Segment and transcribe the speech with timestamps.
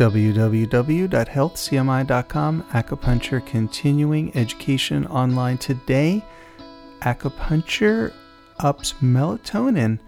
[0.00, 2.62] www.healthcmi.com.
[2.72, 6.24] Acupuncture continuing education online today.
[7.00, 8.14] Acupuncture
[8.60, 9.98] ups melatonin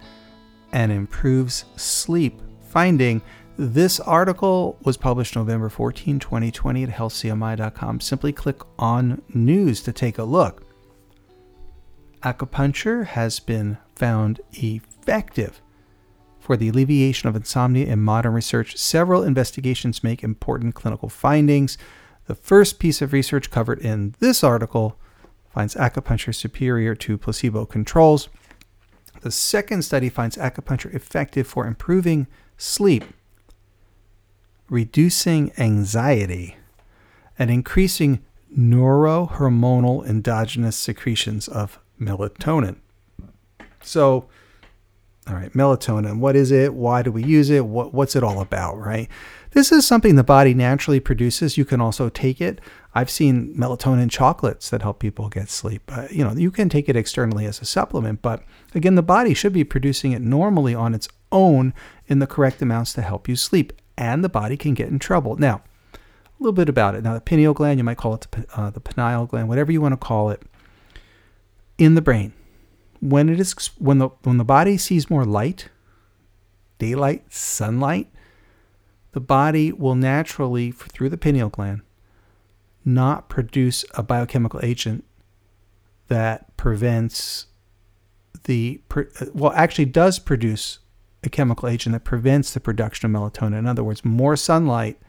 [0.73, 2.41] and improves sleep.
[2.63, 3.21] Finding
[3.59, 8.01] this article was published November 14, 2020 at healthcmi.com.
[8.01, 10.65] Simply click on news to take a look.
[12.23, 15.61] Acupuncture has been found effective
[16.43, 18.77] for the alleviation of insomnia in modern research.
[18.77, 21.79] Several investigations make important clinical findings.
[22.27, 24.99] The first piece of research covered in this article
[25.55, 28.29] finds acupuncture superior to placebo controls.
[29.21, 33.05] The second study finds acupuncture effective for improving sleep,
[34.69, 36.57] reducing anxiety,
[37.39, 38.21] and increasing
[38.59, 42.79] neurohormonal endogenous secretions of melatonin.
[43.81, 44.27] So,
[45.29, 46.19] all right, melatonin.
[46.19, 46.75] What is it?
[46.75, 47.65] Why do we use it?
[47.67, 49.09] What, what's it all about, right?
[49.53, 51.57] This is something the body naturally produces.
[51.57, 52.61] You can also take it.
[52.95, 55.91] I've seen melatonin chocolates that help people get sleep.
[55.95, 58.43] Uh, you know, you can take it externally as a supplement, but
[58.75, 61.73] again, the body should be producing it normally on its own
[62.09, 65.37] in the correct amounts to help you sleep, and the body can get in trouble.
[65.37, 65.63] Now,
[65.95, 65.99] a
[66.41, 67.05] little bit about it.
[67.05, 69.81] Now, the pineal gland, you might call it the, uh, the pineal gland, whatever you
[69.81, 70.43] want to call it,
[71.79, 72.33] in the brain
[73.03, 75.69] when it is when the when the body sees more light,
[76.79, 78.09] daylight, sunlight,
[79.11, 81.83] the body will naturally through the pineal gland
[82.85, 85.05] not produce a biochemical agent
[86.09, 87.47] that prevents
[88.45, 89.03] the uh,
[89.35, 90.79] well actually does produce
[91.25, 93.59] a chemical agent that prevents the production of melatonin.
[93.59, 95.01] In other words, more sunlight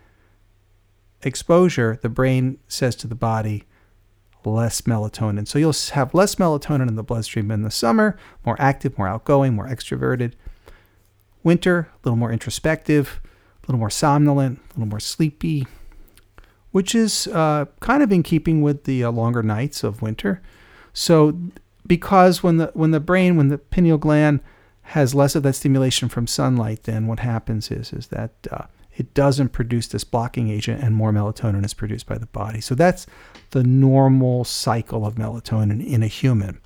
[1.21, 3.65] exposure, the brain says to the body,
[4.45, 5.47] less melatonin.
[5.47, 9.53] So you'll have less melatonin in the bloodstream in the summer, more active, more outgoing,
[9.53, 10.33] more extroverted.
[11.43, 13.19] Winter, a little more introspective,
[13.63, 15.67] a little more somnolent, a little more sleepy,
[16.71, 20.41] which is uh, kind of in keeping with the uh, longer nights of winter.
[20.93, 21.37] So
[21.85, 24.39] because when the when the brain, when the pineal gland
[24.87, 28.65] has less of that stimulation from sunlight, then what happens is is that uh,
[28.95, 32.61] it doesn't produce this blocking agent and more melatonin is produced by the body.
[32.61, 33.07] So that's
[33.51, 36.59] the normal cycle of melatonin in a human.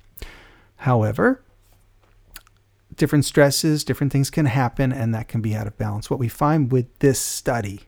[0.76, 1.42] However,
[2.94, 6.10] different stresses, different things can happen, and that can be out of balance.
[6.10, 7.82] What we find with this study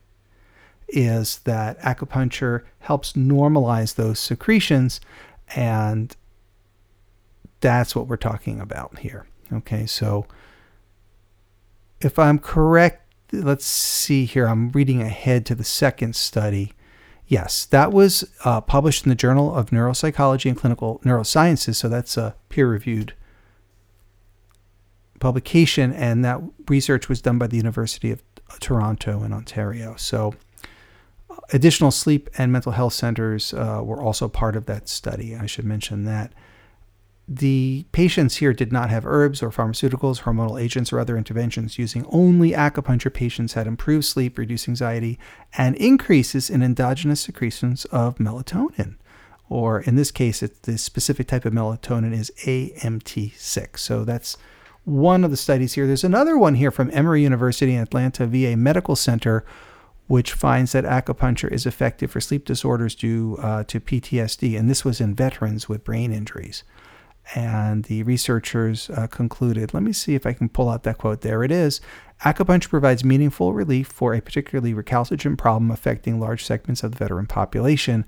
[0.89, 5.01] is that acupuncture helps normalize those secretions,
[5.55, 6.17] and
[7.61, 9.27] that's what we're talking about here.
[9.53, 10.27] Okay, so
[12.01, 14.47] if I'm correct, let's see here.
[14.47, 16.73] I'm reading ahead to the second study.
[17.27, 21.77] Yes, that was uh, published in the Journal of Neuropsychology and Clinical Neurosciences.
[21.77, 23.15] So that's a peer reviewed
[25.21, 25.93] publication.
[25.93, 28.23] And that research was done by the University of
[28.59, 29.95] Toronto in Ontario.
[29.97, 30.35] So
[31.53, 35.37] additional sleep and mental health centers uh, were also part of that study.
[35.37, 36.33] I should mention that.
[37.33, 41.79] The patients here did not have herbs or pharmaceuticals, hormonal agents, or other interventions.
[41.79, 45.17] Using only acupuncture, patients had improved sleep, reduced anxiety,
[45.57, 48.97] and increases in endogenous secretions of melatonin.
[49.49, 53.79] Or in this case, the specific type of melatonin is AMT6.
[53.79, 54.37] So that's
[54.83, 55.87] one of the studies here.
[55.87, 59.45] There's another one here from Emory University in Atlanta VA Medical Center,
[60.09, 64.59] which finds that acupuncture is effective for sleep disorders due uh, to PTSD.
[64.59, 66.65] And this was in veterans with brain injuries
[67.35, 71.21] and the researchers uh, concluded let me see if I can pull out that quote.
[71.21, 71.81] There it is.
[72.25, 77.27] Acupuncture provides meaningful relief for a particularly recalcitrant problem affecting large segments of the veteran
[77.27, 78.05] population.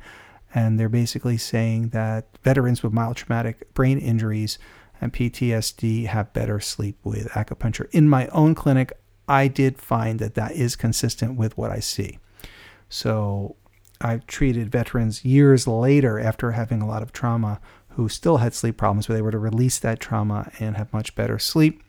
[0.54, 4.58] And they're basically saying that veterans with mild traumatic brain injuries
[5.00, 7.88] and PTSD have better sleep with acupuncture.
[7.90, 8.92] In my own clinic,
[9.26, 12.18] I did find that that is consistent with what I see.
[12.88, 13.56] So
[14.00, 17.60] I've treated veterans years later after having a lot of trauma
[17.96, 21.14] who still had sleep problems, but they were to release that trauma and have much
[21.14, 21.82] better sleep.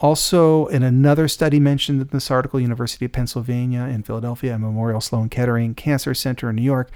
[0.00, 5.00] Also, in another study mentioned in this article, University of Pennsylvania in Philadelphia, and Memorial
[5.00, 6.90] Sloan Kettering Cancer Center in New York,